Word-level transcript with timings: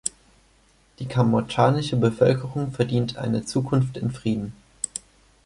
Die 0.97 1.05
kambodschanische 1.05 1.95
Bevölkerung 1.95 2.71
verdient 2.71 3.17
eine 3.17 3.45
Zukunft 3.45 3.97
in 3.97 4.09
Frieden. 4.09 4.53